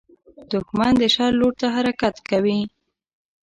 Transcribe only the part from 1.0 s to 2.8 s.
د شر لور ته حرکت کوي